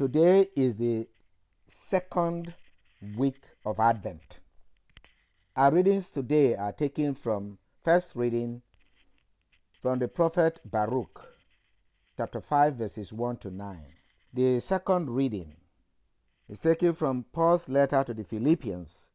[0.00, 1.06] Today is the
[1.66, 2.54] second
[3.18, 4.40] week of Advent.
[5.54, 8.62] Our readings today are taken from first reading
[9.82, 11.20] from the prophet Baruch,
[12.16, 13.78] chapter 5, verses 1 to 9.
[14.32, 15.54] The second reading
[16.48, 19.10] is taken from Paul's letter to the Philippians,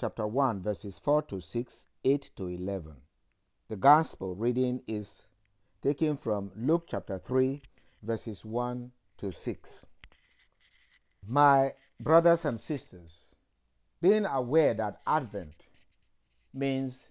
[0.00, 2.94] chapter 1, verses 4 to 6, 8 to 11.
[3.68, 5.26] The gospel reading is
[5.82, 7.60] taken from Luke chapter 3,
[8.04, 9.86] verses 1 to 6.
[11.30, 13.34] My brothers and sisters,
[14.00, 15.66] being aware that Advent
[16.54, 17.08] means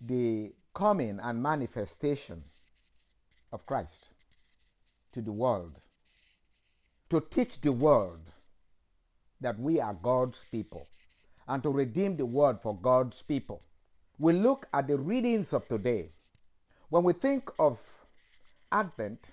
[0.00, 2.44] the coming and manifestation
[3.52, 4.08] of Christ
[5.12, 5.74] to the world,
[7.10, 8.20] to teach the world
[9.42, 10.88] that we are God's people,
[11.46, 13.60] and to redeem the world for God's people.
[14.18, 16.12] We look at the readings of today.
[16.88, 18.06] When we think of
[18.72, 19.26] Advent,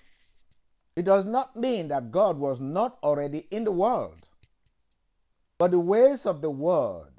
[0.94, 4.28] it does not mean that God was not already in the world.
[5.58, 7.12] But the ways of the world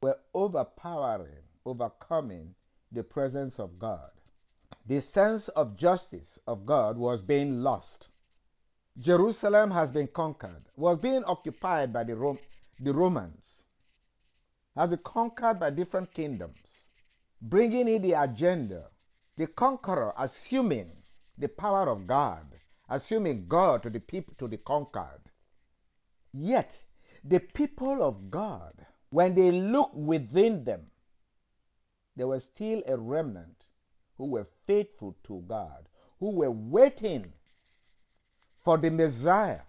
[0.00, 2.54] were overpowering, overcoming
[2.90, 4.10] the presence of God.
[4.86, 8.08] The sense of justice of God was being lost.
[8.98, 12.38] Jerusalem has been conquered, was being occupied by the, Rom-
[12.78, 13.64] the Romans,
[14.76, 16.88] has been conquered by different kingdoms,
[17.40, 18.88] bringing in the agenda,
[19.36, 20.90] the conqueror assuming
[21.38, 22.51] the power of God
[22.92, 25.30] assuming God to the people to the conquered.
[26.32, 26.82] Yet
[27.24, 30.88] the people of God, when they look within them,
[32.14, 33.64] there was still a remnant
[34.18, 35.88] who were faithful to God,
[36.20, 37.32] who were waiting
[38.62, 39.62] for the Messiah.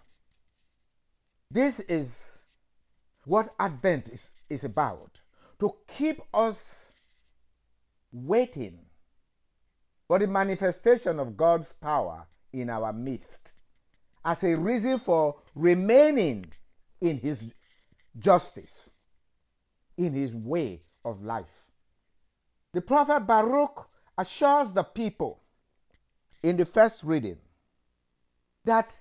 [1.50, 2.40] This is
[3.24, 5.20] what Advent is, is about
[5.60, 6.92] to keep us
[8.12, 8.80] waiting
[10.06, 12.26] for the manifestation of God's power
[12.60, 13.52] in our midst
[14.24, 16.46] as a reason for remaining
[17.00, 17.54] in his
[18.18, 18.90] justice,
[19.96, 21.66] in his way of life.
[22.72, 25.42] The prophet Baruch assures the people
[26.42, 27.36] in the first reading
[28.64, 28.96] that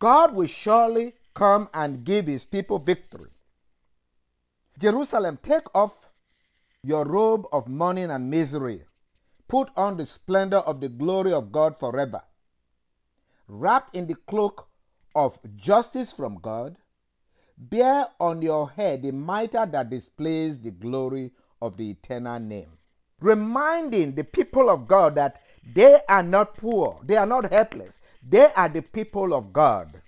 [0.00, 3.30] God will surely come and give his people victory.
[4.78, 6.10] Jerusalem, take off
[6.82, 8.82] your robe of mourning and misery.
[9.48, 12.22] Put on the splendor of the glory of God forever
[13.48, 14.68] wrapped in the cloak
[15.14, 16.76] of justice from God,
[17.56, 22.70] bear on your head the mitre that displays the glory of the eternal name.
[23.20, 25.40] Reminding the people of God that
[25.74, 30.02] they are not poor, they are not helpless, they are the people of God.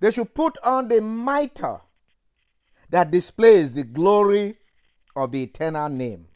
[0.00, 1.80] They should put on the mitre
[2.90, 4.58] that displays the glory
[5.14, 6.26] of the eternal name.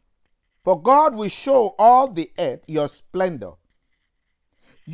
[0.65, 3.53] For God will show all the earth your splendor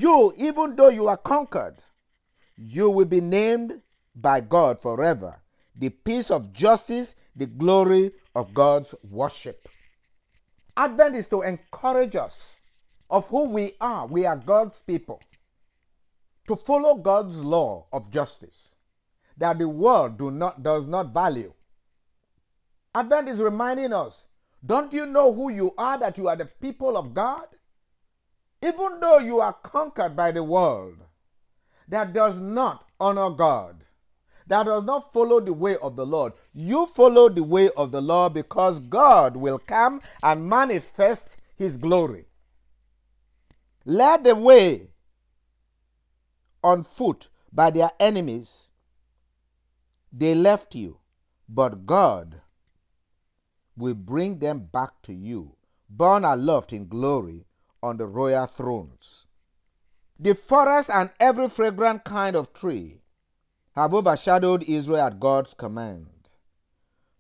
[0.01, 1.77] you, even though you are conquered,
[2.57, 3.81] you will be named
[4.15, 5.41] by God forever.
[5.75, 9.69] The peace of justice, the glory of God's worship.
[10.77, 12.57] Advent is to encourage us
[13.09, 14.07] of who we are.
[14.07, 15.23] We are God's people.
[16.49, 18.75] To follow God's law of justice
[19.39, 21.53] that the world do not, does not value.
[22.95, 24.25] Advent is reminding us
[24.65, 27.47] don't you know who you are, that you are the people of God?
[28.63, 30.97] Even though you are conquered by the world
[31.89, 33.85] that does not honor God,
[34.47, 38.01] that does not follow the way of the Lord, you follow the way of the
[38.01, 42.27] Lord because God will come and manifest his glory.
[43.85, 44.89] Led the way
[46.63, 48.71] on foot by their enemies,
[50.13, 50.99] they left you,
[51.49, 52.41] but God
[53.77, 55.57] will bring them back to you,
[55.89, 57.47] born aloft in glory
[57.87, 59.27] on the royal thrones.
[60.19, 63.01] The forest and every fragrant kind of tree
[63.77, 66.09] have overshadowed Israel at God's command.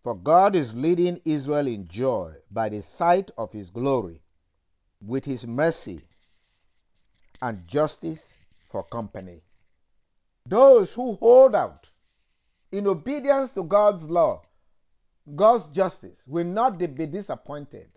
[0.02, 4.22] For God is leading Israel in joy by the sight of his glory,
[5.00, 6.00] with his mercy
[7.40, 8.34] and justice
[8.68, 9.42] for company.
[10.46, 11.90] Those who hold out
[12.72, 14.42] in obedience to God's law,
[15.34, 17.88] God's justice, will not be disappointed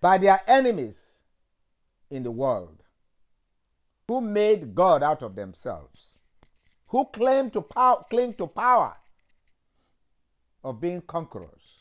[0.00, 1.21] by their enemies
[2.12, 2.82] in the world
[4.06, 6.18] who made God out of themselves,
[6.88, 7.64] who claim to
[8.10, 8.94] cling to power
[10.62, 11.78] of being conquerors.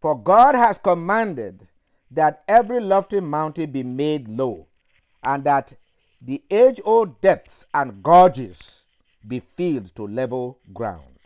[0.00, 1.68] For God has commanded
[2.10, 4.66] that every lofty mountain be made low,
[5.22, 5.74] and that
[6.20, 8.84] the age old depths and gorges
[9.26, 11.20] be filled to level ground,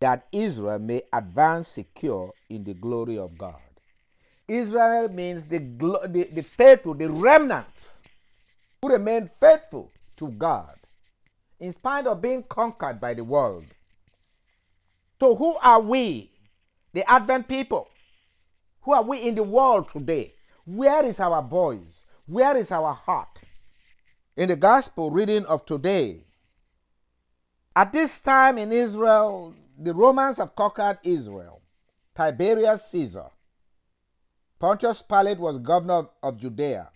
[0.00, 3.71] that Israel may advance secure in the glory of God.
[4.48, 8.02] Israel means the, the, the faithful, the remnants
[8.80, 10.74] who remain faithful to God
[11.60, 13.64] in spite of being conquered by the world.
[15.20, 16.30] So, who are we,
[16.92, 17.88] the Advent people?
[18.82, 20.32] Who are we in the world today?
[20.64, 22.04] Where is our voice?
[22.26, 23.42] Where is our heart?
[24.36, 26.16] In the gospel reading of today,
[27.76, 31.60] at this time in Israel, the Romans have conquered Israel.
[32.14, 33.26] Tiberius Caesar.
[34.62, 36.88] Pontius Pilate was governor of Judea.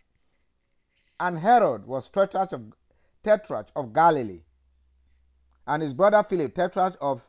[1.19, 2.73] And Herod was tetrarch of,
[3.25, 4.45] tetrarch of Galilee.
[5.67, 7.29] And his brother Philip, tetrarch of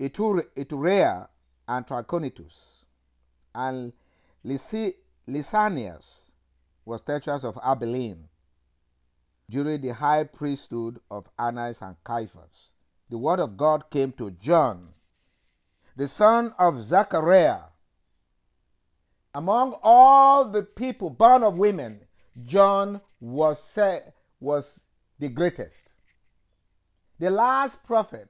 [0.00, 1.28] Iturea
[1.68, 2.86] and Trachonitis.
[3.54, 3.92] And
[4.46, 6.32] Lysanias
[6.86, 8.28] was tetrarch of Abilene
[9.50, 12.70] during the high priesthood of Annas and Caiaphas.
[13.10, 14.94] The word of God came to John,
[15.94, 17.64] the son of Zechariah.
[19.34, 22.00] Among all the people born of women,
[22.42, 24.86] John was, said, was
[25.18, 25.90] the greatest.
[27.18, 28.28] The last prophet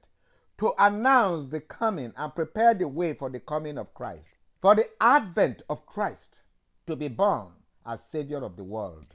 [0.57, 4.89] to announce the coming and prepare the way for the coming of Christ, for the
[4.99, 6.41] advent of Christ
[6.85, 7.47] to be born
[7.85, 9.07] as Savior of the world.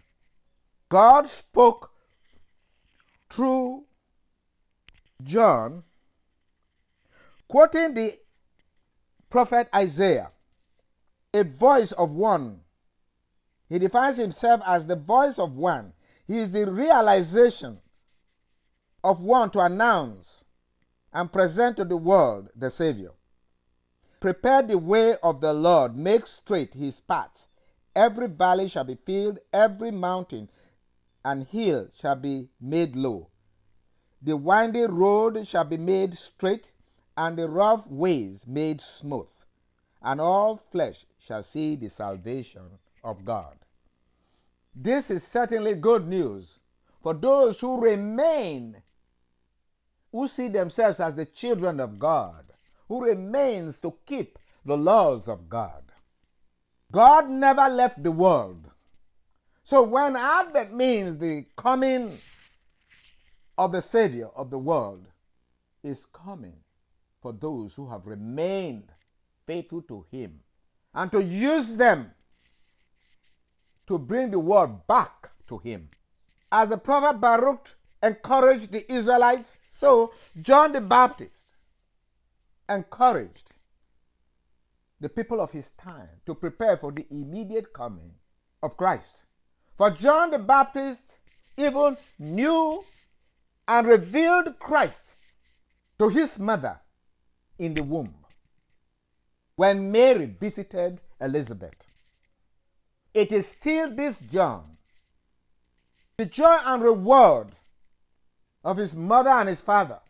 [0.88, 1.92] God spoke
[3.30, 3.84] through
[5.22, 5.84] John,
[7.46, 8.18] quoting the
[9.30, 10.30] prophet Isaiah,
[11.36, 12.60] a voice of one.
[13.68, 15.92] He defines himself as the voice of one.
[16.26, 17.78] He is the realization
[19.04, 20.44] of one to announce
[21.12, 23.10] and present to the world the Savior.
[24.20, 27.48] Prepare the way of the Lord, make straight his paths.
[27.94, 30.50] Every valley shall be filled, every mountain
[31.24, 33.28] and hill shall be made low.
[34.22, 36.72] The winding road shall be made straight,
[37.16, 39.30] and the rough ways made smooth,
[40.02, 42.62] and all flesh shall see the salvation
[43.02, 43.56] of God.
[44.74, 46.60] This is certainly good news
[47.02, 48.76] for those who remain,
[50.12, 52.52] who see themselves as the children of God,
[52.88, 55.82] who remains to keep the laws of God.
[56.92, 58.70] God never left the world.
[59.64, 62.16] So when Advent means the coming
[63.58, 65.08] of the Savior of the world
[65.82, 66.58] is coming
[67.20, 68.92] for those who have remained
[69.46, 70.40] faithful to Him
[70.96, 72.10] and to use them
[73.86, 75.90] to bring the world back to Him.
[76.50, 81.32] As the prophet Baruch encouraged the Israelites, so John the Baptist
[82.68, 83.52] encouraged
[84.98, 88.12] the people of his time to prepare for the immediate coming
[88.62, 89.20] of Christ.
[89.76, 91.18] For John the Baptist
[91.58, 92.82] even knew
[93.68, 95.14] and revealed Christ
[95.98, 96.80] to his mother
[97.58, 98.14] in the womb
[99.56, 101.74] when Mary visited Elizabeth.
[103.14, 104.76] It is still this John,
[106.18, 107.48] the joy and reward
[108.62, 110.00] of his mother and his father,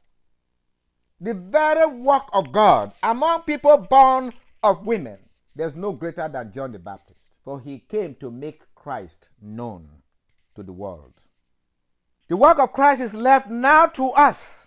[1.21, 4.33] the very work of God among people born
[4.63, 5.19] of women.
[5.55, 9.89] There's no greater than John the Baptist, for he came to make Christ known
[10.57, 11.15] to the world.
[12.29, 14.67] The work of Christ is left now to us,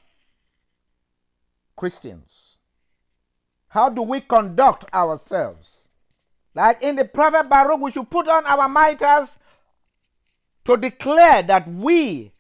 [1.76, 2.59] Christians.
[3.70, 5.90] How do we conduct ourselves?
[6.56, 9.38] Like in the prophet Baruch, we should put on our mitres
[10.66, 12.32] to declare that we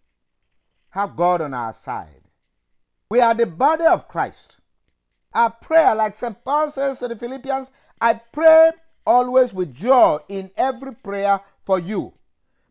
[0.89, 2.21] have God on our side.
[3.09, 4.57] We are the body of Christ.
[5.33, 6.43] Our prayer, like St.
[6.43, 7.71] Paul says to the Philippians,
[8.01, 8.71] I pray
[9.05, 12.13] always with joy in every prayer for you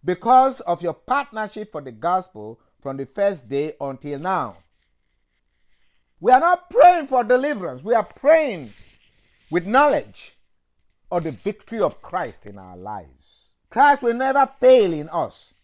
[0.05, 4.57] because of your partnership for the gospel from the first day until now.
[6.21, 8.71] We are not praying for deliverance, we are praying
[9.51, 10.37] with knowledge
[11.11, 13.49] of the victory of Christ in our lives.
[13.71, 15.55] Christ will never fail in us.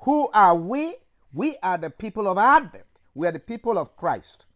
[0.00, 0.94] Who are we?
[1.32, 2.84] We are the people of Advent.
[3.14, 4.46] We are the people of Christ.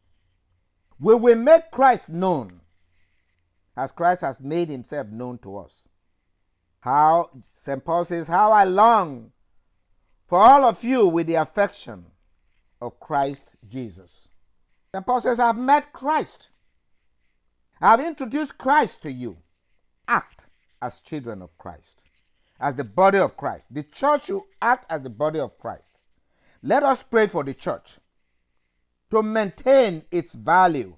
[1.00, 2.60] We will make Christ known
[3.76, 5.88] as Christ has made himself known to us.
[6.80, 7.84] How, St.
[7.84, 9.32] Paul says, How I long
[10.26, 12.06] for all of you with the affection
[12.80, 14.28] of Christ Jesus.
[14.92, 15.04] St.
[15.04, 16.48] Paul says, I've met Christ.
[17.80, 19.38] I've introduced Christ to you.
[20.06, 20.46] Act
[20.80, 22.02] as children of Christ,
[22.58, 23.66] as the body of Christ.
[23.70, 26.00] The church should act as the body of Christ.
[26.62, 27.98] Let us pray for the church
[29.10, 30.96] to maintain its value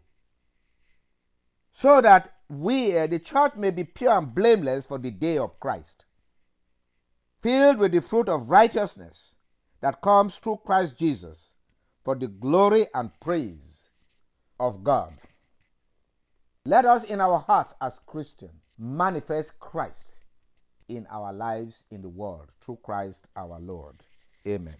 [1.72, 5.58] so that we, uh, the church, may be pure and blameless for the day of
[5.60, 6.04] Christ,
[7.38, 9.36] filled with the fruit of righteousness
[9.80, 11.54] that comes through Christ Jesus
[12.04, 13.69] for the glory and praise
[14.60, 15.14] of God.
[16.66, 20.16] Let us, in our hearts as Christians, manifest Christ
[20.88, 23.96] in our lives in the world through Christ our Lord.
[24.46, 24.76] Amen.